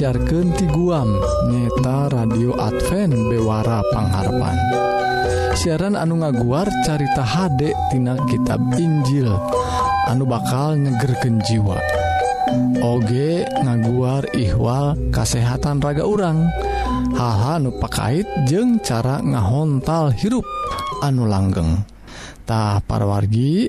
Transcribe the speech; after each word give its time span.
disiarkan 0.00 0.56
ti 0.56 0.64
guam 0.64 1.12
nyeta 1.52 2.08
radio 2.08 2.56
Advent 2.56 3.12
Bewara 3.28 3.84
Pangharapan. 3.92 4.56
Siaran 5.52 5.92
anu 5.92 6.24
ngaguar 6.24 6.72
carita 6.88 7.20
HD 7.20 7.68
tina 7.92 8.16
kitab 8.24 8.64
Injil 8.80 9.28
anu 10.08 10.24
bakal 10.24 10.80
nyegerken 10.80 11.44
jiwa. 11.44 11.76
Oge 12.80 13.44
ngaguar 13.60 14.24
ihwal 14.32 14.96
kasehatan 15.12 15.84
raga 15.84 16.08
urang 16.08 16.48
haha 17.12 17.60
nupakait 17.60 18.24
pakait 18.48 18.80
cara 18.80 19.20
ngahontal 19.20 20.16
hirup 20.16 20.48
anu 21.04 21.28
langgengtah 21.28 22.80
parwargi 22.88 23.68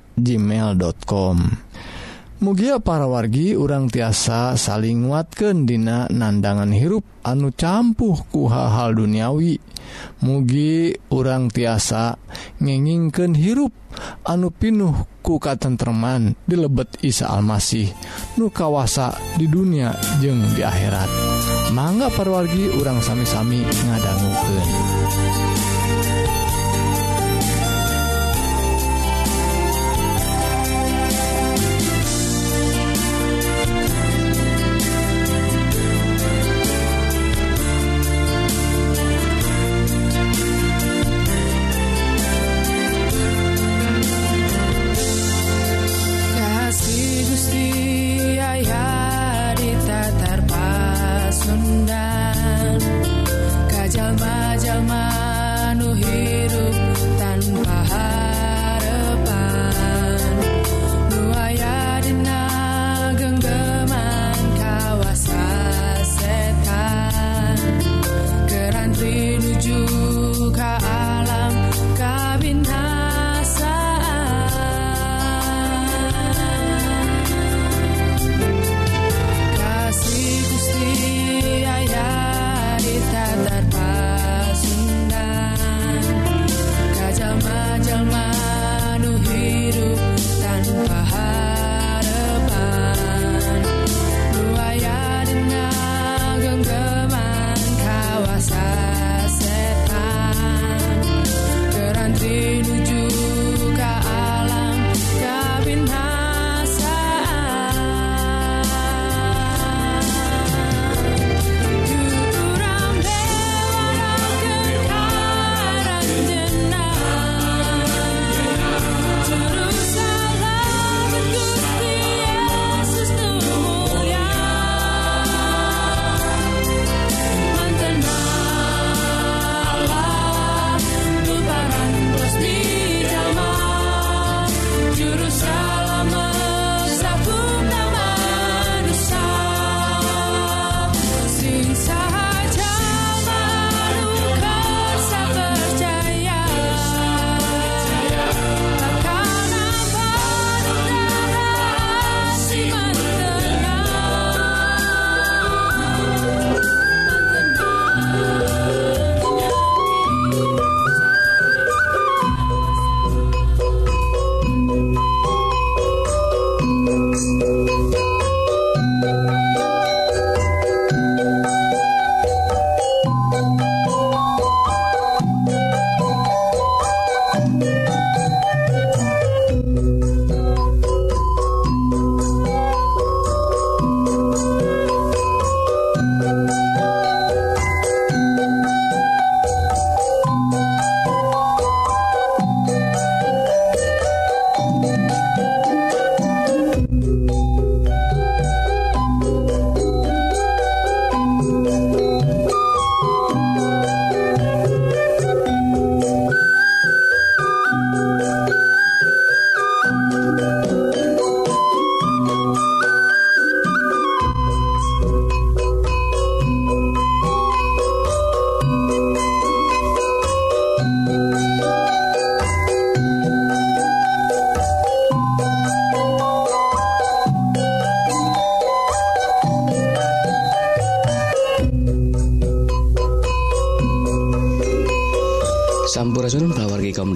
gmail.com 0.21 1.37
mugia 2.41 2.81
para 2.81 3.05
wargi 3.05 3.53
urang 3.53 3.85
tiasa 3.85 4.57
saling 4.57 5.05
nguatkan 5.05 5.69
dina 5.69 6.09
nandangan 6.09 6.73
hirup 6.73 7.05
anu 7.21 7.53
campuh 7.53 8.17
ku 8.33 8.49
hal-hal 8.49 8.97
duniawi. 8.97 9.61
Mugi 10.25 10.97
urang 11.13 11.53
tiasa 11.53 12.17
ngengingken 12.57 13.37
hirup 13.37 13.69
anu 14.25 14.49
pinuh 14.49 15.05
ku 15.21 15.37
tentteman 15.37 16.33
di 16.49 16.57
lebet 16.57 16.97
Isa 17.05 17.29
Almasih 17.29 17.93
nu 18.41 18.49
kawasa 18.49 19.13
di 19.37 19.45
dunia 19.45 19.93
jeng 20.17 20.41
di 20.57 20.65
akhirat. 20.65 21.09
Mangga 21.77 22.09
parwargi 22.09 22.73
urang 22.73 23.05
sami-sami 23.05 23.61
ngadangguken. 23.61 25.60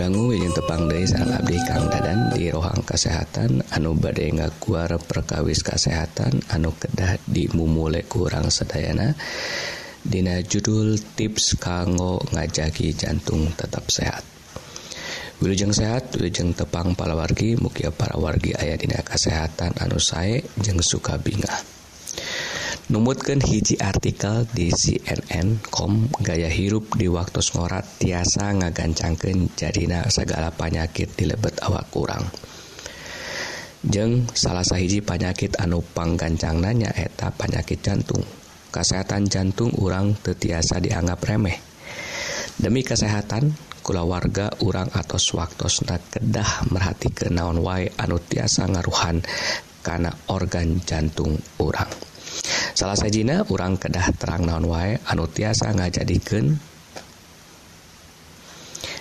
Dangu 0.05 0.37
yang 0.37 0.53
tepang 0.53 0.85
dari 0.85 1.01
salabdi 1.01 1.57
Kang 1.65 1.89
Dadan 1.89 2.29
di 2.29 2.45
rohang 2.53 2.85
kesehatan 2.85 3.73
anu 3.73 3.97
badai 3.97 4.37
ngakuar 4.37 5.01
perkawis 5.01 5.65
kesehatan 5.65 6.45
anu 6.53 6.77
kedah 6.77 7.17
dimumule 7.25 8.05
kurang 8.05 8.53
sedayana. 8.53 9.17
Dina 10.05 10.45
judul 10.45 11.01
tips 11.17 11.57
kanggo 11.57 12.21
ngajaki 12.21 12.93
jantung 12.93 13.49
tetap 13.57 13.89
sehat. 13.89 14.21
Wilujeng 15.41 15.73
sehat 15.73 16.13
Wilujeng 16.13 16.53
tepang 16.53 16.93
palawargi 16.93 17.57
mukia 17.57 17.89
para 17.89 18.13
wargi 18.21 18.53
ayah 18.53 18.77
dina 18.77 19.01
kesehatan 19.01 19.73
anu 19.81 19.97
sae 19.97 20.37
jeng 20.61 20.85
suka 20.85 21.17
bingah. 21.17 21.74
numutkan 22.85 23.41
hiji 23.41 23.81
artikel 23.81 24.45
di 24.53 24.69
CNN.com 24.69 26.05
gaya 26.21 26.45
hirup 26.45 26.93
di 26.93 27.09
waktu 27.09 27.41
ngorat 27.41 27.81
tiasa 27.97 28.53
ngagancangkan 28.61 29.57
jadina 29.57 30.05
segala 30.13 30.53
panyakit 30.53 31.17
di 31.17 31.25
lebet 31.25 31.57
awak 31.65 31.89
kurang. 31.89 32.29
Jeng 33.85 34.29
salah 34.33 34.65
sahiji 34.65 35.01
panyakit 35.01 35.57
anu 35.57 35.81
panggancang 35.81 36.61
nanya 36.61 36.93
eta 36.93 37.33
panyakit 37.33 37.81
jantung. 37.81 38.21
Kesehatan 38.69 39.29
jantung 39.33 39.73
urang 39.81 40.13
tetiasa 40.21 40.77
dianggap 40.77 41.21
remeh. 41.25 41.57
Demi 42.61 42.85
kesehatan 42.85 43.49
kula 43.81 44.05
warga 44.05 44.53
urang 44.61 44.89
atau 44.93 45.17
swaktosna 45.17 45.97
kedah 46.01 46.69
merhati 46.69 47.09
ke 47.13 47.33
naon 47.33 47.61
wae 47.65 47.89
anu 47.97 48.21
tiasa 48.21 48.69
ngaruhan 48.69 49.25
karena 49.81 50.13
organ 50.29 50.81
jantung 50.85 51.37
urang. 51.61 52.14
salah 52.75 52.99
sajina 52.99 53.47
orang 53.47 53.79
kedah 53.79 54.11
terang 54.19 54.43
naon 54.43 54.67
wae 54.67 54.99
anu 55.07 55.23
tiasa 55.31 55.71
ngajadikeun 55.71 56.59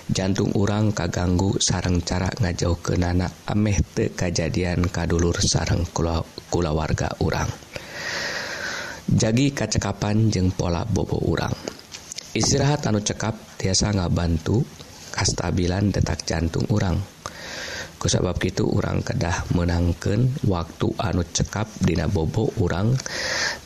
jantung 0.05 0.53
urang 0.55 0.93
kaganggu 0.95 1.57
sarang 1.59 1.99
cara 1.99 2.29
ngajauh 2.29 2.79
ke 2.79 2.93
nana 2.95 3.27
ameh 3.51 3.75
te 3.81 4.13
kejadian 4.13 4.87
kadulur 4.87 5.35
sarang 5.41 5.81
kula, 5.91 6.23
warga 6.71 7.09
urang. 7.19 7.49
Jagi 9.05 9.53
kacekapan 9.53 10.29
jeng 10.33 10.49
pola 10.53 10.85
bobo 10.85 11.17
urang. 11.25 11.53
Istirahat 12.31 12.85
anu 12.89 13.01
cekap 13.01 13.57
tiasa 13.57 13.93
ngabantu 13.93 14.61
kastabilan 15.13 15.89
detak 15.93 16.25
jantung 16.25 16.65
urang. 16.69 17.14
kusabab 18.05 18.37
gitu 18.37 18.69
orang 18.69 19.01
kedah 19.01 19.49
menangkan 19.57 20.29
waktu 20.45 20.93
anu 21.01 21.25
cekap 21.25 21.65
Dina 21.81 22.05
bobo 22.05 22.53
orang 22.61 22.93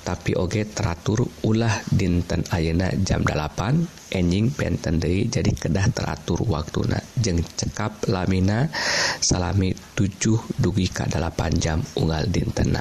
tapi 0.07 0.31
oge 0.39 0.63
teratur 0.63 1.27
ulah 1.43 1.83
dinten 1.91 2.47
Ayeuna 2.47 2.87
jam 3.03 3.19
8 3.27 4.15
enjing 4.15 4.55
penten 4.55 4.95
Dei 4.95 5.27
jadi 5.27 5.51
kedah 5.51 5.91
teratur 5.91 6.47
waktu 6.47 6.87
na 6.87 7.03
jeng 7.19 7.43
cekap 7.43 8.07
lamina 8.07 8.71
salami 9.19 9.75
7 9.75 10.55
dugi 10.55 10.87
ka 10.87 11.03
8 11.11 11.59
jam 11.59 11.83
unggal 11.99 12.23
dintenna 12.31 12.79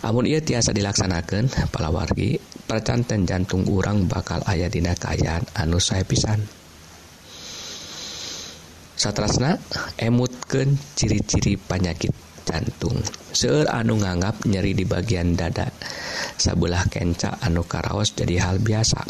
Amun 0.00 0.24
ia 0.24 0.40
tiasa 0.40 0.72
dilaksanakan 0.72 1.68
palawargi 1.68 2.40
percanten 2.64 3.28
jantung 3.28 3.68
urang 3.68 4.08
bakal 4.08 4.40
ayah 4.46 4.70
dina 4.70 4.94
kaayaan 4.94 5.42
anu 5.58 5.82
saya 5.82 6.06
pisan. 6.06 6.57
satrasna 8.98 9.54
emutken 9.94 10.74
ciri-ciri 10.98 11.54
panyakit 11.54 12.10
jantung. 12.42 12.98
Seueur 13.30 13.70
anu 13.70 13.94
nganggap 14.02 14.42
nyeri 14.50 14.74
di 14.74 14.82
bagian 14.82 15.38
dada 15.38 15.70
sabelah 16.34 16.82
kenca 16.90 17.38
anu 17.38 17.62
karaos 17.62 18.10
jadi 18.18 18.42
hal 18.42 18.58
biasa. 18.58 19.06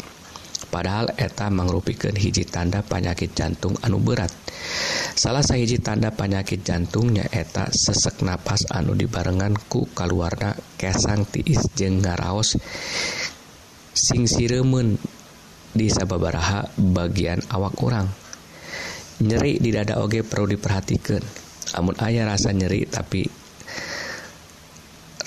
Padahal 0.69 1.09
eta 1.17 1.49
mengrupikan 1.49 2.13
hiji 2.13 2.45
tanda 2.45 2.85
panyakit 2.85 3.33
jantung 3.33 3.73
anu 3.81 3.97
berat. 3.97 4.29
Salah 5.17 5.41
sahiji 5.41 5.81
tanda 5.81 6.13
panyakit 6.13 6.61
jantungnya 6.61 7.25
eta 7.33 7.73
sesek 7.73 8.21
napas 8.21 8.69
anu 8.69 8.93
dibarengan 8.93 9.57
ku 9.65 9.89
keluarna 9.97 10.53
kesang 10.77 11.25
tiis 11.25 11.65
jeng 11.73 12.05
ngaraos 12.05 12.53
sing 13.97 14.29
siremen 14.29 15.01
di 15.73 15.89
sababaraha 15.89 16.69
bagian 16.77 17.41
awak 17.49 17.73
kurang 17.73 18.07
nyeri 19.23 19.59
di 19.59 19.69
dada 19.75 19.99
oge 19.99 20.23
perlu 20.23 20.55
diperhatikan. 20.55 21.23
Namun 21.75 21.95
ayah 22.01 22.25
rasa 22.25 22.55
nyeri 22.55 22.87
tapi 22.87 23.27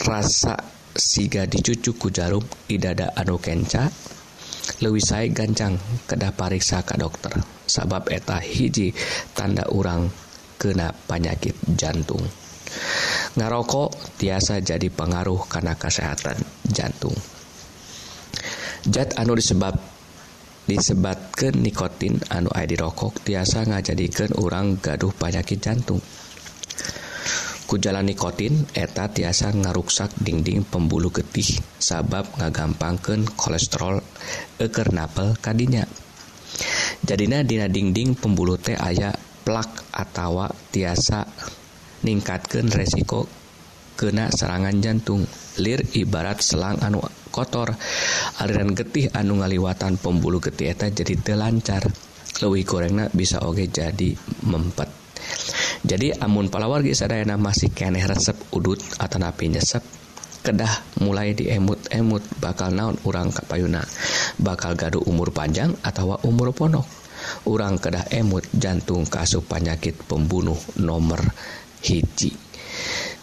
rasa 0.03 0.57
siga 0.93 1.47
dicucu 1.47 1.97
ku 1.97 2.09
jarum 2.09 2.43
di 2.67 2.77
dada 2.77 3.15
anu 3.17 3.39
kenca 3.39 3.89
lewis 4.83 5.09
saya 5.09 5.31
gancang 5.31 5.79
kedah 6.09 6.33
pariksa 6.35 6.83
ke 6.83 6.97
dokter. 6.97 7.33
Sabab 7.69 8.09
eta 8.11 8.41
hiji 8.41 8.93
tanda 9.37 9.69
urang 9.71 10.09
kena 10.57 10.91
penyakit 11.07 11.55
jantung. 11.77 12.23
Ngarokok 13.37 14.17
tiasa 14.17 14.61
jadi 14.65 14.89
pengaruh 14.89 15.45
karena 15.49 15.77
kesehatan 15.77 16.37
jantung. 16.69 17.15
Zat 18.83 19.15
anu 19.15 19.39
disebabkan 19.39 19.92
disebatkan 20.73 21.61
nikotin 21.61 22.17
anu 22.33 22.49
di 22.49 22.77
rokok 22.81 23.21
tiasa 23.21 23.69
ngajadikan 23.69 24.33
orang 24.41 24.81
gaduh 24.81 25.13
panyakit 25.13 25.61
jantung. 25.61 26.01
Kujalan 27.69 28.09
nikotin 28.09 28.65
eta 28.73 29.13
tiasa 29.13 29.53
ngaruksak 29.53 30.17
dinding 30.17 30.65
pembuluh 30.65 31.13
getih 31.13 31.61
sabab 31.77 32.25
ngagampangkan 32.41 33.29
kolesterol 33.37 34.01
eker 34.57 34.97
napel 34.97 35.37
kadinya 35.41 35.85
jadinya 37.05 37.41
dina 37.41 37.69
dinding 37.69 38.17
pembuluh 38.17 38.61
teh 38.61 38.77
aya 38.77 39.13
plak 39.45 39.93
atawa 39.93 40.53
tiasa 40.73 41.25
ningkatkan 42.05 42.69
resiko 42.69 43.42
kena 44.03 44.35
serangan 44.35 44.75
jantung 44.83 45.23
lir 45.63 45.79
ibarat 45.95 46.43
selang 46.43 46.83
anu 46.83 46.99
kotor. 47.31 47.71
Aliran 48.43 48.75
getih 48.75 49.15
anu 49.15 49.39
ngaliwatan 49.39 50.03
pembuluh 50.03 50.43
getih 50.43 50.75
eta 50.75 50.91
jadi 50.91 51.15
telancar 51.23 51.87
lebih 52.43 52.67
gorengna 52.67 53.07
bisa 53.15 53.39
oge 53.47 53.71
jadi 53.71 54.11
mempet. 54.51 54.91
Jadi 55.87 56.19
amun 56.19 56.51
palawargi 56.51 56.99
sadayana 56.99 57.39
masih 57.39 57.71
keneh 57.71 58.03
resep 58.03 58.35
udut 58.51 58.83
atau 58.99 59.23
napi 59.23 59.55
nyesep 59.55 59.83
kedah 60.43 60.99
mulai 60.99 61.39
diemut-emut 61.39 62.43
bakal 62.43 62.75
naon 62.75 62.99
urang 63.07 63.31
kapayuna? 63.31 63.87
Bakal 64.43 64.75
gaduh 64.75 65.07
umur 65.07 65.31
panjang 65.31 65.71
atau 65.87 66.19
umur 66.27 66.51
ponok? 66.51 66.87
Urang 67.47 67.79
kedah 67.79 68.11
emut 68.11 68.43
jantung 68.51 69.07
kasup 69.07 69.47
penyakit 69.47 69.95
pembunuh 70.11 70.59
nomor 70.83 71.23
hiji. 71.87 72.52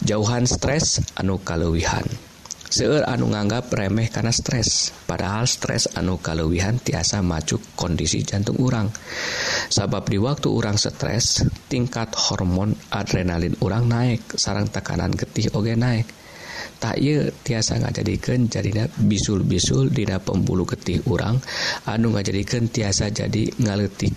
jauhan 0.04 0.48
stres 0.48 1.04
anu 1.20 1.40
kalewihan. 1.44 2.06
Seueur 2.70 3.02
anu 3.10 3.34
nganggap 3.34 3.74
remeh 3.74 4.14
karena 4.14 4.30
stres 4.30 4.94
padahal 5.10 5.50
stres 5.50 5.90
anu 5.98 6.22
kalewihan 6.22 6.78
tiasa 6.78 7.26
macuk 7.26 7.74
kondisi 7.74 8.22
jantung 8.22 8.62
urang. 8.62 8.94
Sabab 9.74 10.06
di 10.06 10.22
waktu 10.22 10.54
urang 10.54 10.78
stres 10.78 11.42
tingkat 11.66 12.14
hormon 12.14 12.78
adrenalin 12.94 13.58
urang 13.66 13.90
naik 13.90 14.38
sarang 14.38 14.70
tekanan 14.70 15.18
getih 15.18 15.50
oge 15.58 15.74
naik 15.74 16.06
tak 16.80 16.96
y 16.96 17.28
tiasa 17.44 17.76
ngajadikan 17.84 18.48
jadinya 18.48 18.88
bisul-bisul 18.88 19.92
dina 19.92 20.22
pembulu 20.24 20.64
getih 20.64 21.04
urang 21.12 21.42
anu 21.90 22.16
ngajadikan 22.16 22.72
tiasa 22.72 23.12
jadi 23.12 23.52
ngaletik 23.60 24.16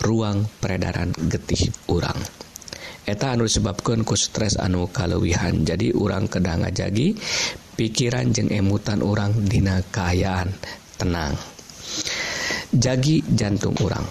ruang 0.00 0.48
peredaran 0.62 1.12
getih 1.28 1.68
urang. 1.92 2.43
eta 3.04 3.36
anu 3.36 3.44
disebabkan 3.44 4.02
ku 4.02 4.16
stres 4.16 4.56
anu 4.56 4.88
kalewihan. 4.88 5.64
Jadi 5.64 5.92
orang 5.92 6.28
kedang 6.28 6.64
ngajagi 6.64 7.12
pikiran 7.76 8.32
jeng 8.32 8.48
emutan 8.48 9.04
orang 9.04 9.36
dina 9.44 9.80
kaayaan 9.92 10.48
tenang. 10.96 11.36
Jagi 12.74 13.22
jantung 13.30 13.76
orang 13.84 14.02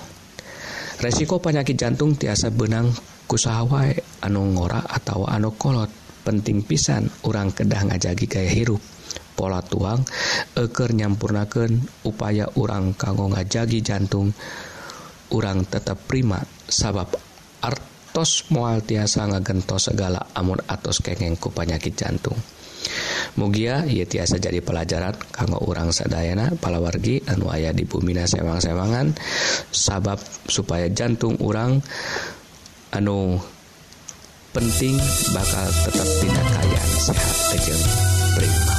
resiko 1.04 1.42
penyakit 1.44 1.76
jantung 1.76 2.16
tiasa 2.16 2.48
benang 2.48 2.88
kusawai 3.28 4.24
anu 4.24 4.56
ngora 4.56 4.80
atau 4.88 5.28
anu 5.28 5.52
kolot. 5.58 5.90
Penting 6.24 6.64
pisan 6.64 7.12
orang 7.28 7.52
kedah 7.52 7.84
ngajagi 7.84 8.32
gaya 8.32 8.48
hirup. 8.48 8.80
Pola 9.36 9.60
tuang 9.60 10.08
eker 10.56 10.96
nyampurnakan 10.96 11.84
upaya 12.08 12.48
orang 12.56 12.96
kanggo 12.96 13.28
ngajagi 13.28 13.84
jantung. 13.84 14.32
Orang 15.36 15.68
tetap 15.68 16.00
prima 16.08 16.40
sabab 16.72 17.12
arti 17.60 17.93
tos 18.13 18.48
moal 18.53 18.86
tiasa 18.86 19.25
ngagentos 19.25 19.89
segala 19.89 20.22
amur 20.38 20.62
atos 20.70 21.01
kengeng 21.01 21.36
ku 21.36 21.50
panyakit 21.50 21.98
jantung 21.98 22.38
Mugia 23.39 23.88
ia 23.88 24.03
tiasa 24.03 24.38
jadi 24.38 24.60
pelajaran 24.60 25.15
kanggo 25.32 25.58
urang 25.65 25.89
sadayana 25.89 26.53
palawargi 26.60 27.24
anu 27.25 27.50
aya 27.50 27.72
di 27.72 27.88
bumina 27.88 28.27
sewang-sewangan 28.27 29.15
sabab 29.72 30.20
supaya 30.46 30.91
jantung 30.91 31.39
urang 31.39 31.79
anu 32.93 33.39
penting 34.53 35.00
bakal 35.34 35.65
tetap 35.89 36.08
tidak 36.22 36.48
kaya 36.53 36.82
sehat 37.01 37.38
kejeng 37.58 37.84
prima. 38.38 38.75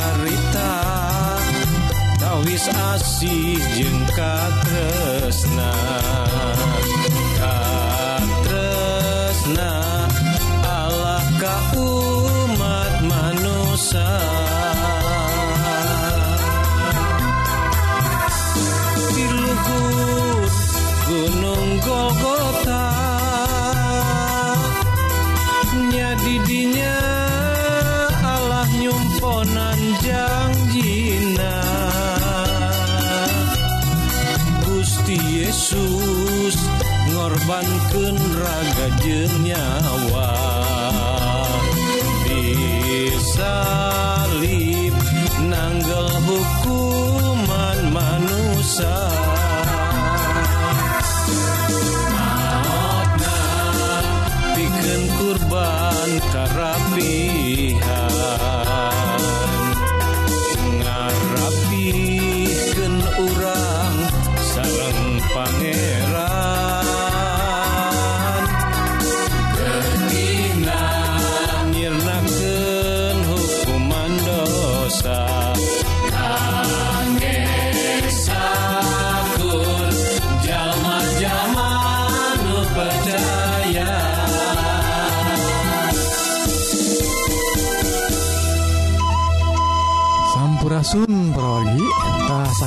carita. 0.00 0.72
Tawis 2.20 2.64
asih 2.72 3.60
jeung 3.76 4.00
katresna. 4.16 5.72
Katresna. 8.20 8.70
Jeung 39.04 39.36
nyawa. 39.44 40.32
Disalib 42.30 44.94
nanggel 45.50 46.08
hukuman 46.24 47.78
manusia. 47.92 48.96
Kurban 55.20 56.16
karapihan. 56.32 57.84
Ngarapikeun 60.80 62.96
urang 63.20 63.96
sareng 64.40 65.20
pangeran 65.36 66.09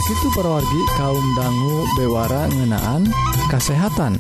itu 0.04 0.28
perwargi 0.36 0.82
kaum 1.00 1.26
dangu 1.32 1.88
bewara 1.96 2.52
ngenaan 2.52 3.08
kesehatan 3.48 4.20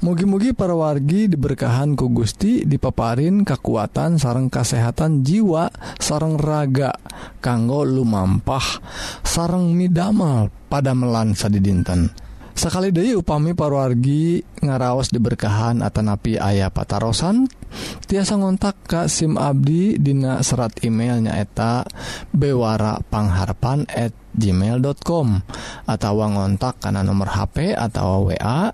mugi-mugi 0.00 0.56
perwargi 0.56 1.28
diberkahan 1.28 1.92
ku 1.92 2.08
Gusti 2.08 2.64
dipaparin 2.64 3.44
kekuatan 3.44 4.16
sareng 4.16 4.48
kesehatan 4.48 5.20
jiwa 5.20 5.68
sareng 6.00 6.40
raga 6.40 6.96
kanggo 7.44 7.84
lumampah 7.84 8.80
sareng 9.20 9.76
midamel 9.76 10.48
pada 10.72 10.96
melansa 10.96 11.52
di 11.52 11.60
dinten 11.60 12.08
sekali 12.56 12.88
Dewi 12.88 13.12
upami 13.12 13.52
parwargi 13.52 14.40
ngaraos 14.64 15.12
diberkahan 15.12 15.84
Atanapi 15.84 16.40
ayah 16.40 16.72
patarosan 16.72 17.44
tiasa 18.06 18.36
ngontak 18.36 18.86
Ka 18.86 19.06
SIM 19.06 19.38
Abdi 19.38 19.98
Dina 19.98 20.42
serat 20.42 20.82
email 20.82 21.22
nyaeta 21.22 21.86
bewarapangharpan@ 22.34 24.20
gmail.com 24.30 25.26
atau 25.90 26.12
ngontak 26.22 26.78
karena 26.78 27.02
nomor 27.02 27.34
HP 27.34 27.74
atau 27.74 28.30
wa 28.30 28.70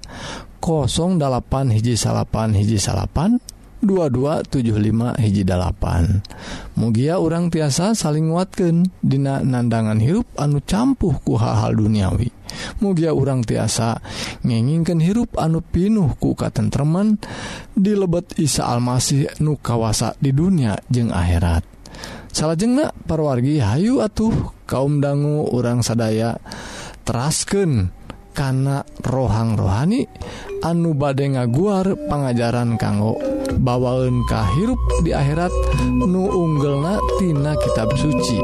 08 1.16 1.72
hiji 1.72 1.94
salapan 1.96 2.52
hiji 2.52 2.76
salapan 2.76 3.40
2275 3.84 5.20
hiji 5.20 5.42
8 5.44 6.76
mugia 6.76 7.20
orang 7.20 7.52
tiasa 7.52 7.92
saling 7.92 8.32
watken 8.32 8.88
Dina 9.00 9.40
nandangan 9.44 10.00
hirup 10.00 10.28
anu 10.36 10.60
campuh 10.64 11.16
ku 11.22 11.38
hal-hal 11.38 11.76
duniawi. 11.76 12.28
Mugia 12.80 13.12
orang 13.12 13.42
tiasa 13.42 14.00
ngenginkan 14.42 15.02
hirup 15.02 15.36
anu 15.36 15.60
pinuh 15.60 16.14
ku 16.16 16.32
tentteman 16.36 17.20
di 17.72 17.92
lebet 17.92 18.36
Isa 18.40 18.68
Almasih 18.70 19.40
nu 19.42 19.58
kawasa 19.60 20.14
di 20.20 20.30
dunia 20.32 20.78
jeung 20.88 21.12
akhirat. 21.12 21.64
Salah 22.30 22.56
jengnak 22.58 22.92
parwargi 23.08 23.64
Hayu 23.64 24.04
atuh 24.04 24.52
kaum 24.68 25.00
dangu 25.00 25.48
orang 25.48 25.80
sadaya 25.80 26.36
terasken 27.08 27.95
kana 28.36 28.84
rohang 29.00 29.56
rohani 29.56 30.04
anu 30.60 30.92
bade 30.92 31.24
ngaguar 31.24 31.88
pengajaran 32.12 32.76
kanggo 32.76 33.16
bawaun 33.56 34.20
kahirup 34.28 34.76
di 35.00 35.16
akhirat 35.16 35.50
nu 36.04 36.28
unggelnatina 36.28 37.56
kitab 37.64 37.88
suci. 37.96 38.36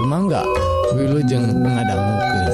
Sumangga 0.00 0.44
Wilujeng 0.92 1.60
mengadanggukan 1.60 2.50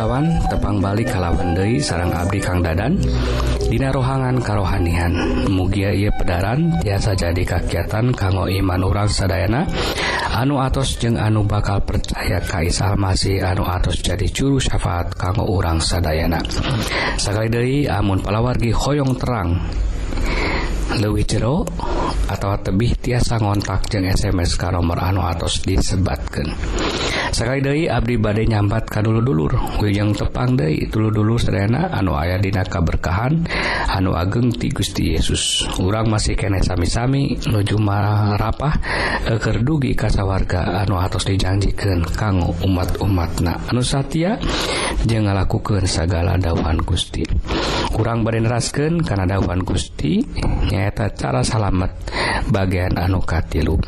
Sawan 0.00 0.32
tepang 0.48 0.80
balik 0.80 1.12
halawan 1.12 1.52
Dei 1.52 1.76
sarang 1.76 2.08
Abdi 2.08 2.40
Kang 2.40 2.64
Dadan. 2.64 2.96
Dina 3.68 3.92
rohangan 3.92 4.40
karohanian. 4.40 5.12
Mugia 5.52 5.92
ia 5.92 6.08
pedaran 6.16 6.72
tiasa 6.80 7.12
jadi 7.12 7.44
kakiatan 7.44 8.08
kanggo 8.16 8.48
iman 8.48 8.80
orang 8.80 9.12
sadayana. 9.12 9.68
Anu 10.32 10.56
atos 10.56 10.96
jeung 10.96 11.20
anu 11.20 11.44
bakal 11.44 11.84
percaya 11.84 12.40
Kaisal 12.40 12.96
masih 12.96 13.44
anu 13.44 13.60
atos 13.68 14.00
jadi 14.00 14.24
juru 14.24 14.56
syafaat 14.56 15.12
kanggo 15.20 15.44
orang 15.44 15.76
sadayana. 15.84 16.40
Sekali 17.20 17.52
Dei 17.52 17.84
amun 17.84 18.24
palawargi 18.24 18.72
hoyong 18.72 19.20
terang. 19.20 19.52
Lewi 20.96 21.28
jero 21.28 21.68
atau 22.30 22.54
tebih 22.62 22.94
tiasa 22.94 23.42
ngontak 23.42 23.90
jeng 23.90 24.06
SMS 24.06 24.54
ka 24.54 24.70
nomor 24.70 25.02
anu 25.02 25.26
atos 25.26 25.66
disebatkan 25.66 26.54
sekali 27.34 27.58
Dei 27.58 27.84
Abdi 27.90 28.14
badai 28.14 28.46
nyambat 28.46 28.86
ka 28.86 29.02
dulu 29.02 29.18
dulur 29.18 29.52
Wijang 29.82 30.14
tepang 30.14 30.54
Dei 30.54 30.86
dulu 30.86 31.10
dulu 31.10 31.34
serena 31.40 31.90
anu 31.90 32.14
ayah 32.14 32.38
dina 32.38 32.62
kaberkahan 32.62 33.48
anu 33.90 34.14
ageng 34.14 34.54
ti 34.54 34.70
Gusti 34.70 35.16
Yesus. 35.16 35.66
Urang 35.82 36.12
masih 36.12 36.38
kene 36.38 36.62
sami-sami 36.62 37.34
nuju 37.50 37.76
marapah 37.80 38.74
eker 39.26 39.66
dugi 39.66 39.96
kasawarga 39.98 40.84
anu 40.86 41.00
atos 41.00 41.26
dijanjikan 41.26 42.06
kanggo 42.14 42.54
umat-umatna. 42.62 43.72
Anu 43.72 43.82
Satya 43.82 44.38
jangan 45.04 45.34
lakukan 45.34 45.84
segala 45.88 46.38
dawan 46.38 46.78
Gusti. 46.84 47.26
Kurang 47.90 48.22
neraskeun 48.22 49.02
karena 49.02 49.36
dawan 49.36 49.66
Gusti 49.66 50.22
nyaeta 50.70 51.10
cara 51.16 51.42
salamet. 51.42 51.90
bagian 52.50 52.98
anu 52.98 53.22
katilu. 53.22 53.78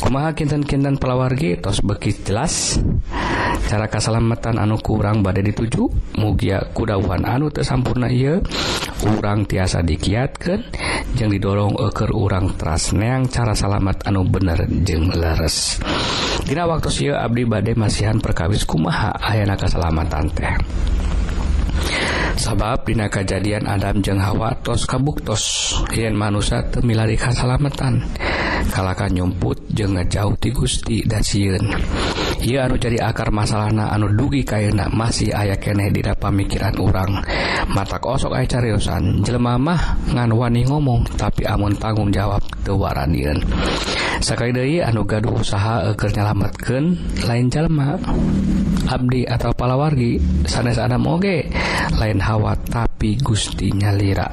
Kumaha 0.00 0.34
kinten-kinten 0.34 0.98
pelawargi 0.98 1.60
tos 1.60 1.84
beki 1.84 2.26
jelas. 2.26 2.80
Cara 3.68 3.88
keselamatan 3.88 4.58
anu 4.58 4.76
kurang 4.82 5.22
badai 5.24 5.48
dituju 5.48 5.88
mugia 6.18 6.60
kudawan 6.76 7.24
anu 7.24 7.48
tersampurna 7.48 8.10
ia 8.10 8.42
urang 9.06 9.48
tiasa 9.48 9.80
dikiatkan 9.80 10.60
yang 11.16 11.30
didorong 11.30 11.78
eker 11.78 12.10
urang 12.12 12.52
trasneang 12.58 13.30
cara 13.30 13.56
salamat 13.56 14.04
anu 14.04 14.26
bener 14.26 14.66
jeng 14.82 15.08
leres. 15.14 15.80
Dina 16.42 16.66
waktu 16.66 16.88
si 16.90 17.06
Abdi 17.08 17.46
badai 17.46 17.78
masihan 17.78 18.18
perkawis 18.18 18.66
kumaha 18.66 19.14
ayana 19.22 19.54
keselamatan 19.54 20.26
teh? 20.34 20.52
sabab 22.36 22.84
dina 22.88 23.06
kejadian 23.06 23.68
Adam 23.68 24.02
jeung 24.02 24.18
Hawa 24.18 24.54
tos 24.60 24.84
kabuktos. 24.88 25.74
Yen 25.92 26.16
manusia 26.16 26.64
temilari 26.72 27.14
kasalamatan 27.14 28.02
kalakan 28.72 29.12
nyumput 29.12 29.58
jeung 29.74 29.98
ngejauh 29.98 30.32
ti 30.40 30.48
Gusti 30.54 31.04
dan 31.04 31.20
siun 31.20 31.60
ia 32.42 32.66
anu 32.66 32.74
jadi 32.80 32.98
akar 32.98 33.30
masalahna 33.30 33.92
anu 33.92 34.10
dugi 34.10 34.42
kaina 34.42 34.90
masih 34.90 35.30
aya 35.30 35.54
keneh 35.58 35.92
dina 35.92 36.16
pamikiran 36.16 36.74
urang. 36.80 37.12
Mata 37.70 38.00
kosok 38.02 38.34
aya 38.34 38.46
cariosan 38.48 39.22
jelema 39.22 39.54
mah 39.60 39.98
ngan 40.10 40.30
wani 40.34 40.66
ngomong 40.66 41.06
tapi 41.14 41.46
amun 41.46 41.74
tanggung 41.78 42.10
jawab 42.10 42.42
teu 42.66 42.78
waranian 42.78 43.38
sakali 44.22 44.54
Dewi 44.54 44.78
anu 44.78 45.02
gaduh 45.02 45.42
usaha 45.42 45.82
eh, 45.82 45.98
ekernyalamatkan 45.98 46.94
lain 47.26 47.50
jalma 47.50 47.98
Abdi 48.92 49.24
atau 49.24 49.56
palawargi 49.56 50.18
sanes 50.44 50.76
Adam 50.76 51.06
oge. 51.08 51.48
Lain 51.96 52.18
hawa 52.18 52.52
tapi 52.68 53.16
Gusti 53.20 53.72
lra 53.72 54.28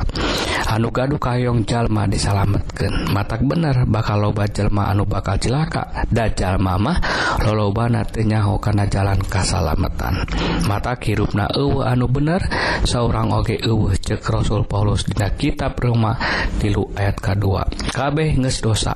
anu 0.70 0.94
gaduh 0.94 1.18
kayong 1.18 1.66
jalma 1.66 2.06
disalamatkan 2.06 3.10
matak 3.10 3.42
bener 3.42 3.90
bakal 3.90 4.22
loba 4.22 4.46
jalma 4.52 4.92
anu 4.92 5.06
bakal 5.06 5.40
celaka. 5.40 6.06
Dajal 6.10 6.60
mamah 6.60 7.00
lolobana 7.46 8.04
tenyaho 8.04 8.60
karena 8.60 8.84
jalan 8.90 9.22
kasalamatan. 9.26 10.28
Mata 10.68 10.98
hirupna 11.00 11.48
na 11.48 11.88
anu 11.94 12.06
bener 12.12 12.42
seorang 12.84 13.32
oge 13.32 13.58
ewe 13.64 13.96
cek 13.96 14.22
Rasul 14.28 14.68
Paulus 14.68 15.08
dina 15.08 15.32
kitab 15.40 15.80
rumah 15.80 16.20
tilu 16.60 16.90
ayat 17.00 17.22
2 17.22 17.96
kabeh 17.96 18.36
nges 18.44 18.60
dosa. 18.60 18.94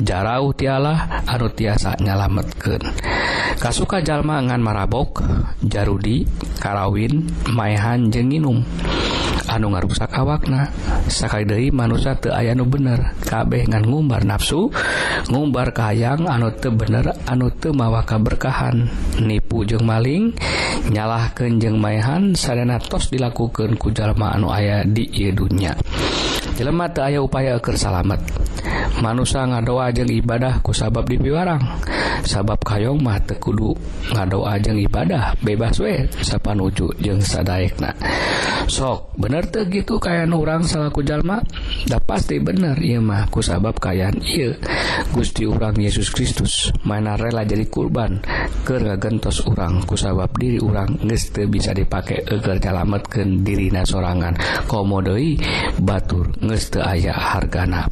Jalan 0.00 0.23
Rauh 0.24 0.56
tiala 0.56 1.20
anu 1.28 1.52
tiasa 1.52 2.00
nyalametken 2.00 2.80
kasuka 3.60 4.00
Jalma 4.00 4.40
ngan 4.40 4.64
marabok 4.64 5.20
Jarudi 5.60 6.24
Karawin 6.56 7.28
Maehan 7.52 8.08
jenginum 8.08 8.64
anu 9.52 9.66
ngarusak 9.68 10.08
awakna 10.16 10.72
Sakai 11.12 11.44
Dehi 11.44 11.68
manusia 11.68 12.16
te 12.16 12.32
ayanu 12.32 12.64
bener. 12.64 13.12
Kabeh 13.28 13.68
ngan 13.68 13.84
ngumbar 13.84 14.24
nafsu 14.24 14.72
ngumbar 15.28 15.76
kayang 15.76 16.24
anu 16.24 16.48
te 16.56 16.72
bener 16.72 17.12
anu 17.28 17.52
te 17.52 17.68
mawaka 17.68 18.16
berkahan 18.16 18.88
nipu 19.20 19.68
jeng 19.68 19.84
maling 19.84 20.32
nyalah 20.88 21.36
kenjeng 21.36 21.76
Maehan 21.76 22.32
sadana 22.32 22.80
tos 22.80 23.12
dilakukan 23.12 23.76
ku 23.76 23.92
Jalma 23.92 24.32
anu 24.32 24.48
ayah 24.48 24.88
di 24.88 25.04
dunya. 25.36 25.76
Jelma 26.56 26.88
te 26.88 27.04
aya 27.04 27.20
upaya 27.20 27.60
ker 27.60 27.76
salamet. 27.76 28.24
manusia 29.04 29.44
ngadoa 29.44 29.92
ajeng 29.92 30.08
ibadah 30.08 30.64
ku 30.64 30.72
sabab 30.72 31.04
dipiwarang. 31.04 31.60
Sabab 32.24 32.56
kayong 32.64 33.04
mah 33.04 33.20
tekudu 33.20 33.76
ngadoa 34.16 34.56
ajeng 34.56 34.80
ibadah 34.80 35.36
bebas 35.44 35.76
we 35.76 36.08
sapan 36.24 36.56
uju 36.64 36.88
jeung 37.04 37.20
sadaekna 37.20 37.92
sok 38.66 39.16
bener 39.20 39.44
teh 39.48 39.68
gitu 39.68 40.00
kayak 40.00 40.28
orang 40.32 40.64
salaku 40.64 41.04
jalma? 41.04 41.40
Da 41.84 42.00
pasti 42.00 42.40
bener 42.40 42.80
ieu 42.80 43.00
mah 43.00 43.28
ku 43.28 43.44
sabab 43.44 43.76
kayaan 43.76 44.18
ieu. 44.24 44.56
Gusti 45.12 45.44
urang 45.44 45.76
Yesus 45.76 46.10
Kristus 46.10 46.72
mana 46.82 47.14
rela 47.14 47.44
jadi 47.44 47.68
kurban 47.68 48.18
keur 48.64 48.96
gentos 48.96 49.44
urang 49.44 49.84
ku 49.84 49.94
sabab 49.94 50.32
diri 50.40 50.58
urang 50.58 50.96
geus 51.04 51.30
teu 51.30 51.46
bisa 51.46 51.76
dipakai 51.76 52.24
eger 52.24 52.58
nyalametkeun 52.58 53.44
dirina 53.44 53.84
sorangan. 53.84 54.34
Komo 54.66 55.04
deui 55.04 55.36
batur 55.78 56.32
geus 56.40 56.72
teu 56.72 56.82
aya 56.82 57.12
hargana. 57.12 57.86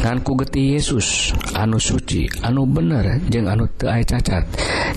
Dan 0.00 0.24
ku 0.24 0.34
seperti 0.46 0.78
Yesus 0.78 1.34
anu 1.58 1.74
suci 1.74 2.30
anu 2.46 2.70
bener 2.70 3.18
jeung 3.26 3.50
anu 3.50 3.66
teai 3.74 4.06
cacat 4.06 4.46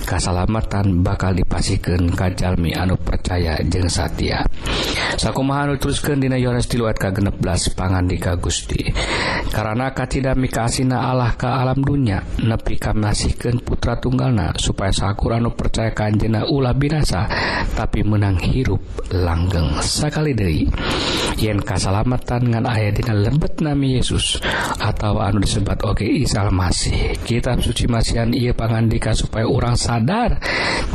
kasalamatan 0.06 1.02
bakal 1.02 1.34
dipasikan 1.34 2.06
kajalmi 2.14 2.70
anu 2.70 2.94
percaya 2.94 3.58
jeng 3.66 3.90
Satya 3.90 4.46
sakkumahanu 5.18 5.74
teruskeun 5.76 6.22
Dina 6.22 6.38
Yohanes 6.38 6.70
tiluat 6.70 6.96
ka 6.96 7.12
geneplas 7.12 7.74
pangandika 7.76 8.38
Gusti. 8.40 8.88
Karena 9.50 9.90
katidami 9.90 10.46
kasina 10.48 11.10
Allah 11.10 11.34
ke 11.34 11.44
alam 11.44 11.82
dunya 11.82 12.22
nepi 12.40 12.80
kamnasihkeun 12.80 13.60
putra 13.60 13.98
tunggalna 13.98 14.54
supaya 14.56 14.94
sakur 14.94 15.36
anu 15.36 15.52
percaya 15.52 15.90
kanjena 15.90 16.46
ulah 16.46 16.72
binasa 16.72 17.26
tapi 17.74 18.00
menang 18.06 18.38
hirup 18.40 18.80
langgeng 19.12 19.76
sakali 19.82 20.32
deui. 20.32 20.64
Yen 21.36 21.60
kasalamatan 21.60 22.54
ngan 22.54 22.64
ayah 22.64 22.92
dina 22.94 23.14
lebet 23.16 23.60
nami 23.60 24.00
Yesus 24.00 24.40
atau 24.80 25.20
anu 25.30 25.38
disebat. 25.40 25.80
Oge 25.86 26.04
Isa 26.04 26.50
Masih 26.50 27.14
kitab 27.22 27.62
suci 27.62 27.86
masihan 27.86 28.28
ieu 28.34 28.52
pangandika 28.52 29.14
supaya 29.14 29.46
orang 29.46 29.78
sadar. 29.78 30.42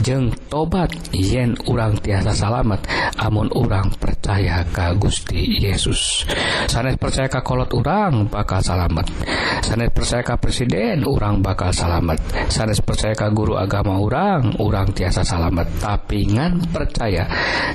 Jeung 0.03 0.35
tobat 0.51 0.91
yen 1.15 1.55
urang 1.71 1.95
tiasa 2.03 2.35
salamet 2.35 2.83
amun 3.15 3.47
urang 3.55 3.87
percaya 3.95 4.67
ka 4.69 4.91
Gusti 4.99 5.63
Yesus. 5.63 6.27
Sanes 6.67 6.99
percaya 6.99 7.31
ka 7.31 7.39
kolot 7.39 7.71
urang 7.71 8.27
bakal 8.27 8.59
salamet 8.59 9.07
sanes 9.61 9.89
percaya 9.93 10.21
ka 10.25 10.35
presiden 10.35 11.07
urang 11.07 11.39
bakal 11.39 11.71
salamet 11.71 12.19
sanes 12.51 12.81
percaya 12.83 13.15
ka 13.15 13.31
guru 13.31 13.55
agama 13.55 13.97
urang 13.97 14.57
urang 14.59 14.91
tiasa 14.91 15.21
salamet 15.23 15.69
tapi 15.79 16.27
ngan 16.29 16.69
percaya 16.69 17.25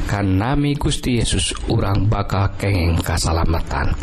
kan 0.06 0.26
nami 0.26 0.74
Gusti 0.76 1.22
Yesus 1.22 1.54
urang 1.70 2.10
bakal 2.10 2.52
kengeng 2.58 2.98
kasalamatan. 3.00 3.94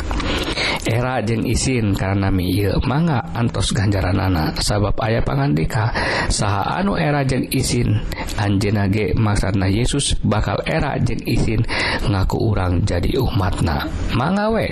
Era 0.88 1.20
jeung 1.20 1.44
isin 1.44 1.92
karena 1.92 2.32
nami 2.32 2.47
manga 2.86 3.20
antos 3.34 3.70
ganjaran 3.72 4.18
anak 4.18 4.60
sabab 4.60 4.96
ayah 5.04 5.22
pangandika 5.22 5.92
saha 6.28 6.80
anu 6.80 6.96
era 6.98 7.24
jeng 7.24 7.46
izin 7.52 8.00
Anjenage 8.38 9.18
maksana 9.18 9.66
Yesus 9.66 10.14
bakal 10.22 10.62
era 10.62 10.94
jeng 11.02 11.18
izin 11.26 11.66
ngaku 12.06 12.38
urang 12.38 12.86
jadi 12.86 13.18
umatna. 13.18 13.82
Mangawe 14.14 14.66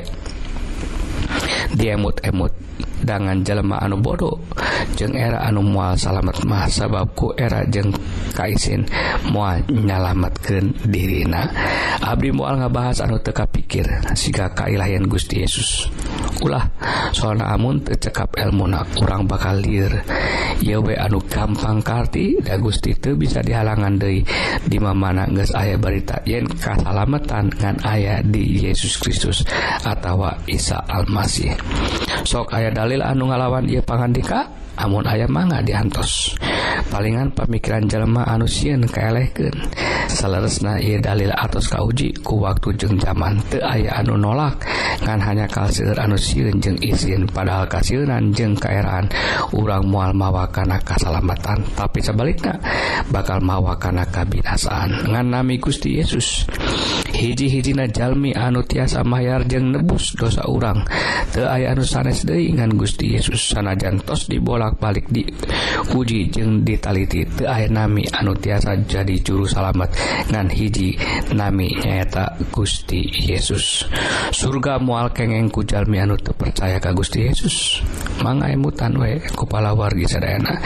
diemut-emut 1.73 2.53
dengan 3.07 3.41
jelema 3.47 3.79
anu 3.81 4.03
bodoh. 4.03 4.37
Jeng 4.97 5.15
era 5.15 5.45
anu 5.47 5.62
mual 5.62 5.95
salamet 5.95 6.43
mah 6.49 6.67
sababku 6.67 7.37
era 7.37 7.62
jeng 7.69 7.93
Kaisin 8.37 8.85
mual 9.33 9.65
nyalamatkan 9.69 10.73
dirina. 10.89 11.49
Abdi 12.03 12.35
mual 12.35 12.61
ngebahas 12.61 13.05
anu 13.05 13.17
teka 13.21 13.49
pikir 13.49 13.87
siga 14.12 14.53
kailahian 14.53 15.09
Gusti 15.09 15.41
Yesus. 15.41 15.89
Ulah 16.45 16.69
soalna 17.17 17.49
amun 17.55 17.81
tercekap 17.81 18.17
cekap 18.17 18.31
elmuna 18.41 18.81
kurang 18.97 19.29
bakal 19.29 19.57
lir 19.61 19.93
ya 20.61 20.81
we 20.81 20.97
anu 20.97 21.21
gampang 21.29 21.81
karti 21.81 22.37
da 22.41 22.57
Gusti 22.61 22.93
itu 22.93 23.17
bisa 23.17 23.41
dihalangan 23.41 23.97
dari 23.97 24.21
di 24.65 24.79
mana 24.81 25.29
geus 25.33 25.53
aya 25.53 25.77
berita 25.77 26.21
yen 26.25 26.49
kasalametan 26.49 27.53
ngan 27.57 27.77
aya 27.85 28.21
di 28.25 28.65
Yesus 28.65 28.97
Kristus 29.01 29.45
atau 29.85 30.29
Isa 30.49 30.81
Almasih 30.85 31.15
masih. 31.16 31.57
Sok 32.29 32.52
aya 32.52 32.68
dalil 32.68 33.00
anu 33.00 33.33
ngalawan 33.33 33.64
ia 33.64 33.81
pangandika 33.81 34.44
amun 34.77 35.05
ayam 35.09 35.33
mangga 35.33 35.65
diantos. 35.65 36.37
Palingan 36.93 37.33
pemikiran 37.35 37.89
jelema 37.89 38.23
anu 38.29 38.47
sieun 38.47 38.85
kaelehkeun. 38.87 39.57
Saleresna 40.07 40.79
ieu 40.79 41.03
dalil 41.03 41.33
atos 41.35 41.69
kauji 41.73 42.15
ku 42.23 42.41
waktu 42.45 42.73
jeung 42.79 42.97
zaman 43.01 43.41
teu 43.51 43.61
aya 43.65 43.99
anu 44.01 44.15
nolak. 44.15 44.62
Ngan 45.03 45.21
hanya 45.21 45.47
kalseur 45.51 45.97
anu 45.99 46.17
sieun 46.17 46.62
jeung 46.62 46.79
isin 46.81 47.27
padahal 47.29 47.67
kasieunan 47.69 48.33
jeung 48.33 48.55
kaeraan 48.57 49.11
urang 49.53 49.85
moal 49.89 50.15
mawa 50.17 50.49
kana 50.49 50.81
kasalamatan 50.81 51.61
tapi 51.77 52.01
sebaliknya 52.01 52.57
bakal 53.11 53.43
mawa 53.43 53.77
kana 53.77 54.07
kabinasaan. 54.09 55.11
Ngan 55.11 55.27
nami 55.33 55.59
Gusti 55.59 55.99
Yesus 56.01 56.47
hiji-hijina 57.17 57.89
anu 58.37 58.61
tiasa 58.62 59.01
mayar 59.03 59.45
jeung 59.49 59.73
nebus 59.75 60.15
dosa 60.15 60.45
urang. 60.47 60.85
Teu 61.33 61.49
aya 61.49 61.75
anu 61.75 61.83
sanes 61.83 62.25
deui 62.25 62.53
ngan 62.55 62.77
Gusti 62.79 63.17
Yesus 63.17 63.53
sanajan 63.53 64.01
tos 64.05 64.29
bolak-balik 64.66 65.07
di 65.14 65.22
uji 65.94 66.26
jeung 66.35 66.66
ditaliti 66.66 67.22
te 67.22 67.46
air 67.46 67.70
nami 67.70 68.02
anu 68.11 68.35
tiasa 68.35 68.74
jadi 68.83 69.14
juru 69.22 69.46
salamet 69.46 69.94
ngan 70.35 70.50
hiji 70.50 70.98
nami 71.31 71.70
nyaeta 71.70 72.35
Gusti 72.50 73.07
Yesus. 73.07 73.87
Surga 74.35 74.83
mual 74.83 75.14
kengeng 75.14 75.46
kujalmi 75.55 76.02
anu 76.02 76.18
terpercaya 76.18 76.83
ka 76.83 76.90
Gusti 76.90 77.31
Yesus. 77.31 77.79
Mangga 78.26 78.50
emutan 78.50 78.98
we 78.98 79.22
kepala 79.22 79.70
wargi 79.70 80.11
sadayana. 80.11 80.59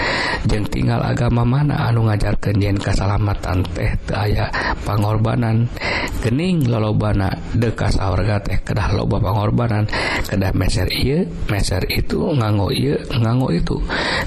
Jeng 0.49 0.65
tinggal 0.73 1.05
agama 1.05 1.45
mana 1.45 1.93
anu 1.93 2.09
ngajar 2.09 2.41
kenjen 2.41 2.81
kasalamatan 2.81 3.61
teh 3.77 3.93
te 4.09 4.17
aya 4.17 4.49
pengorbanan 4.89 5.69
gening 6.25 6.65
lolobana 6.65 7.29
dekas 7.53 8.01
sawarga 8.01 8.41
teh 8.41 8.57
kedah 8.65 8.97
loba 8.97 9.21
pengorbanan 9.21 9.85
kedah 10.25 10.57
meser 10.57 10.89
iya 10.89 11.29
meser 11.53 11.85
itu 11.93 12.33
nganggo 12.33 12.73
iya 12.73 12.97
nganggo 13.13 13.53
itu. 13.53 13.77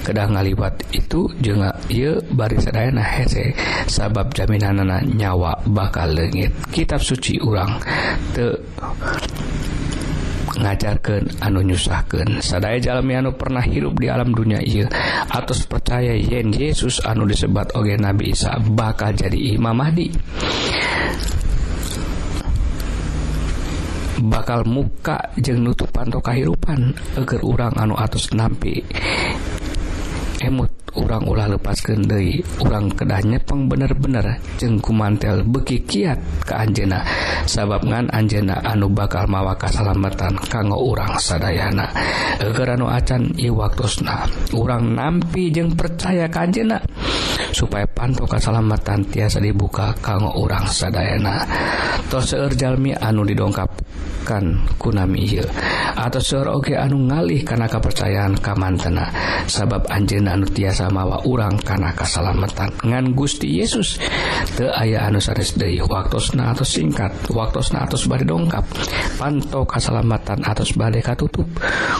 kedah 0.04 0.28
ngaliwat 0.30 0.74
itu 0.96 1.30
juga 1.40 1.76
ia 1.90 2.18
baris 2.34 2.66
sadayana 2.66 3.04
hese 3.04 3.56
sabab 3.88 4.32
jaminanana 4.36 5.02
nyawa 5.04 5.58
bakal 5.70 6.12
legit 6.12 6.52
kitab 6.72 7.00
suci 7.00 7.40
urang 7.42 7.80
te 8.36 8.54
ngajarkan 10.54 11.42
anu 11.42 11.66
nyusahkan 11.66 12.38
sadaya 12.40 12.78
jalmi 12.78 13.18
anu 13.18 13.34
pernah 13.34 13.64
hirup 13.64 13.98
di 13.98 14.08
alam 14.08 14.30
dunia 14.30 14.62
iya 14.62 14.86
atas 15.34 15.66
percaya 15.66 16.14
yen 16.14 16.54
Yesus 16.54 17.02
anu 17.02 17.26
disebat 17.26 17.74
oge 17.74 17.98
Nabi 17.98 18.38
Isa 18.38 18.62
bakal 18.62 19.18
jadi 19.18 19.58
Imam 19.58 19.74
Mahdi. 19.74 20.14
bakal 24.30 24.64
muka 24.64 25.20
jeng 25.40 25.68
nutupan 25.68 26.08
to 26.08 26.20
kehidupan 26.24 26.96
eger 27.20 27.42
urang 27.44 27.76
anu 27.76 27.96
atus 28.00 28.32
nampi. 28.32 28.80
Emut 30.44 30.84
orang 30.94 31.26
ulah 31.26 31.48
lepas 31.50 31.80
kendai 31.82 32.44
orang 32.62 32.92
kedahnya 32.94 33.42
peng 33.42 33.66
bener-bener 33.66 34.38
jengku 34.62 34.94
mantel 34.94 35.42
beki 35.42 35.88
kiat 35.88 36.20
ke 36.46 36.54
Anjena 36.54 37.02
sabab 37.50 37.82
ngan 37.88 38.12
Anjena 38.14 38.62
anu 38.62 38.92
bakal 38.92 39.26
mawa 39.26 39.58
kasalamatan 39.58 40.38
kanggo 40.52 40.78
orang 40.78 41.18
sadayana. 41.18 41.90
Agar 42.44 42.78
anu 42.78 42.92
acan 42.92 43.34
i 43.40 43.50
iwaktusna. 43.50 44.28
Orang 44.54 44.94
nampi 44.94 45.50
jeng 45.50 45.74
percaya 45.74 46.30
ke 46.30 46.40
Anjena 46.44 46.78
supaya 47.54 47.88
pantau 47.90 48.28
kasalamatan 48.28 49.06
tiasa 49.10 49.40
dibuka 49.42 49.96
kanggo 50.04 50.30
orang 50.38 50.68
sadayana. 50.70 51.46
Tos 52.12 52.36
seurjalmi 52.36 52.94
anu 53.00 53.26
didongkap 53.26 53.70
kunami 54.80 55.40
atau 55.94 56.22
seorangge 56.22 56.74
anu 56.80 57.06
ngalih 57.12 57.44
karena 57.44 57.68
kepercayaan 57.68 58.40
kamantena. 58.40 59.12
Sabab 59.46 59.86
Anjena 59.92 60.40
anu 60.40 60.48
tiasa 60.48 60.88
mawa 60.90 61.20
urang 61.28 61.60
karena 61.60 61.92
kesalamatan 61.92 62.72
ngan 62.82 63.12
Gusti 63.14 63.60
Yesus 63.60 64.00
the 64.56 64.72
aya 64.74 65.06
anu 65.06 65.20
sanes 65.20 65.54
waktu 65.84 66.18
na 66.40 66.56
atau 66.56 66.66
singkat 66.66 67.12
waktuna 67.30 67.86
atau 67.86 68.00
bari 68.08 68.26
dongkap. 68.26 68.66
Panto 69.20 69.62
kesalamatan 69.68 70.40
atau 70.42 70.66
badai 70.76 71.04
katutup. 71.04 71.48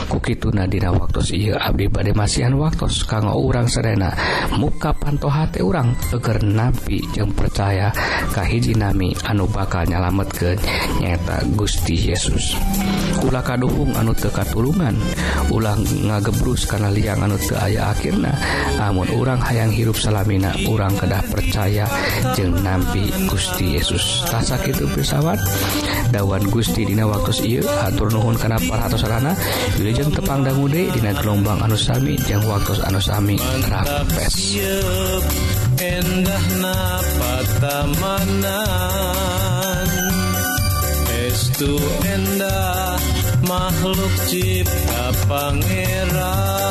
Kukituna 0.08 0.66
dina 0.66 0.90
waktu 0.96 1.22
iya 1.36 1.60
abdi 1.60 1.92
badai 1.92 2.16
masihan 2.16 2.56
waktu 2.56 2.88
kanggo 3.06 3.36
urang 3.38 3.68
serena 3.68 4.10
muka 4.56 4.96
panto 4.96 5.28
hati 5.28 5.60
urang. 5.62 5.96
Teger 6.10 6.42
nabi 6.42 7.04
yang 7.14 7.32
percaya 7.36 7.92
kahiji 8.34 8.74
nami 8.74 9.14
anu 9.28 9.46
bakal 9.50 9.86
nyalamet 9.86 10.30
ke 10.34 10.52
nyata 11.04 11.46
Gusti 11.54 11.93
Gusti 11.94 12.10
Yesus. 12.10 12.58
Ulah 13.22 13.46
kaduhung 13.46 13.94
anut 13.94 14.18
tekatulungan 14.18 14.98
ulang 15.54 15.86
ngagebrus 15.86 16.66
karena 16.66 16.90
liang 16.90 17.22
anut 17.22 17.38
ke 17.46 17.54
aya 17.54 17.94
akhirnya 17.94 18.34
namun 18.82 19.06
orang 19.14 19.38
hayang 19.38 19.70
hirup 19.70 19.94
salamina 19.94 20.58
orang 20.66 20.90
kedah 20.98 21.22
percaya 21.30 21.86
jeng 22.34 22.58
nampi 22.66 23.14
Gusti 23.30 23.78
Yesus. 23.78 24.26
Rasa 24.26 24.58
itu 24.66 24.90
pesawat 24.90 25.38
dawan 26.10 26.50
Gusti 26.50 26.82
Dina 26.82 27.06
waktu 27.06 27.46
I 27.46 27.62
atur 27.62 28.10
nuhun 28.10 28.42
karena 28.42 28.58
para 28.66 28.90
atau 28.90 28.98
sarana 28.98 29.38
Wilujeng 29.78 30.10
tepang 30.10 30.42
dangude 30.42 30.90
Dina 30.98 31.14
gelombang 31.22 31.62
anusami 31.62 32.18
yang 32.26 32.42
waktu 32.50 32.74
anusami 32.90 33.38
rapes 33.70 34.58
endah 35.78 36.46
napatamanan 36.58 39.13
itu 41.64 41.80
endah 42.12 43.00
makhluk 43.48 44.14
cipta 44.28 45.16
pangeran. 45.32 46.63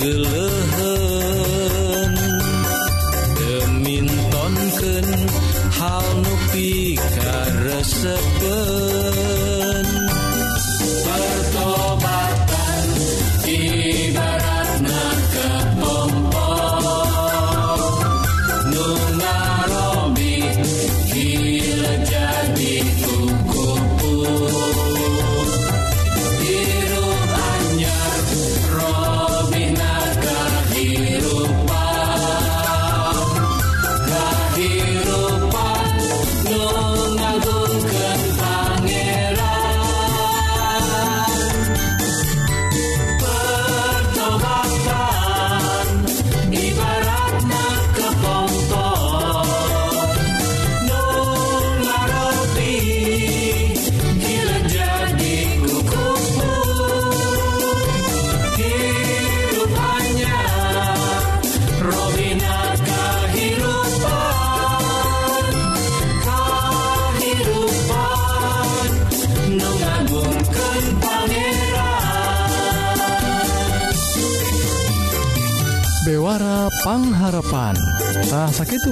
good 0.00 0.16
love. 0.16 0.59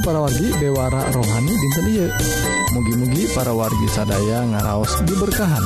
para 0.09 0.25
wargi 0.25 0.49
bewara 0.57 1.05
rohani 1.12 1.53
dinten 1.53 1.87
Iye 1.92 2.07
mugi-mugi 2.73 3.29
para 3.37 3.53
wargi 3.53 3.85
sadaya 3.92 4.40
ngaraos 4.40 5.05
diberkahan. 5.05 5.61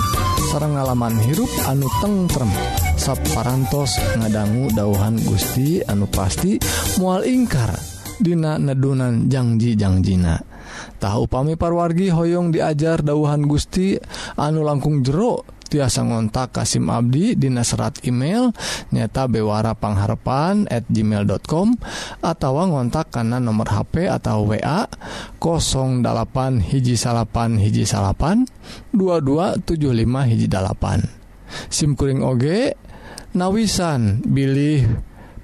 Sarang 0.50 0.74
ngalaman 0.74 1.14
hirup 1.22 1.46
anu 1.70 1.86
tengrem 2.02 2.50
saparantos 2.98 4.02
ngadanggu 4.18 4.74
dauhan 4.74 5.14
Gusti 5.22 5.78
anu 5.86 6.10
pasti 6.10 6.58
mual 6.98 7.22
ingkar. 7.22 7.70
Dina 8.18 8.58
neddunan 8.58 9.30
jangjijangjiina 9.30 10.34
tahu 10.98 11.30
pami 11.30 11.54
parwargi 11.54 12.10
Hoong 12.10 12.50
diajar 12.50 13.02
dauhan 13.02 13.46
Gusti 13.46 13.94
anu 14.34 14.66
langkung 14.66 15.06
jeruk 15.06 15.46
tiasa 15.72 16.04
ngontak 16.04 16.52
Kasim 16.52 16.92
Abdi 16.92 17.32
Dina 17.32 17.64
serat 17.64 18.04
email 18.04 18.52
nyata 18.92 19.24
bewara 19.24 19.72
pangharpan 19.72 20.68
at 20.68 20.84
gmail.com 20.92 21.80
atau 22.20 22.52
ngontak 22.60 23.08
karena 23.08 23.40
nomor 23.40 23.72
HP 23.72 24.04
atau 24.12 24.52
WA 24.52 24.84
08 25.40 26.60
hiji 26.68 27.00
salapan 27.00 27.56
hiji 27.56 27.88
salapan 27.88 28.44
2275 28.92 30.28
hiji 30.28 30.46
dalapan. 30.52 31.00
Simkuring 31.72 32.20
oge 32.20 32.76
nawisan 33.32 34.20
bilih 34.28 34.84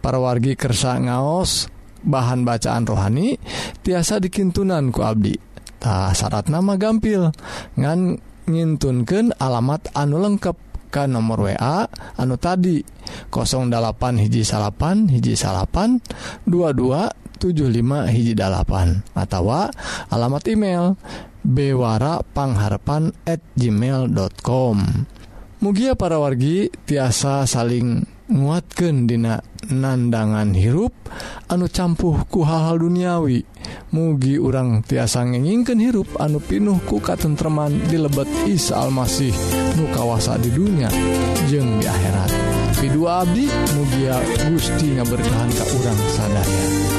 para 0.04 0.20
wargi 0.20 0.52
kersa 0.60 1.00
ngaos 1.00 1.72
bahan 2.04 2.44
bacaan 2.44 2.84
rohani 2.84 3.40
tiasa 3.80 4.20
dikintunan 4.20 4.92
ku 4.92 5.00
Abdi. 5.00 5.48
Tak 5.78 6.10
syarat 6.18 6.50
nama 6.50 6.74
gampil. 6.74 7.30
Ngan 7.78 8.27
ngintunkan 8.48 9.36
alamat 9.36 9.92
anu 9.92 10.18
lengkap 10.18 10.56
ke 10.88 11.04
nomor 11.04 11.52
WA 11.52 11.84
anu 12.16 12.40
tadi 12.40 12.80
08 13.28 14.24
hiji 14.24 14.42
salapan 14.42 15.12
hiji 15.12 15.36
salapan 15.36 16.00
2275 16.48 18.08
hiji 18.08 18.32
dalapan 18.32 19.04
atau 19.12 19.68
alamat 20.08 20.42
email 20.48 20.96
bewarapangharpan 21.44 23.12
at 23.28 23.44
gmail.com 23.54 25.06
Mugia 25.58 25.98
para 25.98 26.22
wargi 26.22 26.70
tiasa 26.86 27.42
saling 27.42 28.06
nguatkan 28.30 29.10
dina 29.10 29.42
nandangan 29.66 30.54
hirup 30.54 30.94
anu 31.50 31.66
campuhku 31.66 32.46
hal-hal 32.46 32.78
duniawi. 32.78 33.42
mugi 33.88 34.36
urang 34.36 34.84
tiasa 34.84 35.24
ngeningken 35.24 35.80
hirup 35.80 36.08
anu 36.20 36.40
pinuh 36.42 36.76
kuka 36.84 37.16
tentreman 37.16 37.72
di 37.88 37.96
lebet 37.96 38.28
Isa 38.44 38.84
Almasih 38.84 39.32
nukawasa 39.80 40.36
di 40.36 40.50
dunia 40.52 40.92
jeng 41.48 41.80
di 41.80 41.86
akhirat. 41.88 42.30
Kedua 42.78 43.24
Abdi 43.24 43.48
mugia 43.74 44.20
Gusti 44.50 44.94
ngaberkahan 44.94 45.50
ke 45.50 45.64
urang 45.80 46.00
sadaya. 46.12 46.97